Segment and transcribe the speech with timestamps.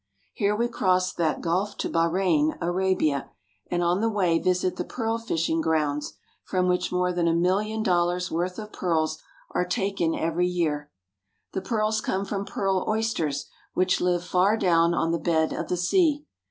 [0.33, 3.29] Here we cross that Gulf to Bahrein (ba ran'), Arabia,
[3.69, 7.83] and on the way visit the pearl fishing grounds from which more than a million
[7.83, 10.89] dollars' worth of pearls are taken every year.
[11.51, 13.45] The pearls come from pearl oysters,
[13.75, 16.25] which live far down on the bed of the sea.